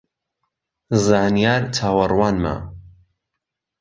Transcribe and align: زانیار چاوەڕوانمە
زانیار 1.05 1.61
چاوەڕوانمە 1.75 2.55